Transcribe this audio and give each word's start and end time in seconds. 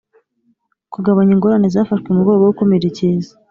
Kugabanya 0.93 1.31
ingorane 1.35 1.67
zafashwe 1.75 2.07
mu 2.09 2.19
rwego 2.23 2.37
rwo 2.39 2.49
gukumira 2.51 2.85
icyiza 2.91 3.31